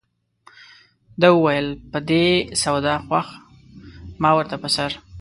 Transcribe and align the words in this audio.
ده 1.21 1.27
وویل 1.35 1.67
په 1.91 1.99
دې 2.09 2.25
سودا 2.61 2.95
خوښ 3.05 3.27
ما 4.21 4.29
ورته 4.35 4.55
په 4.63 4.69
سر. 4.75 4.91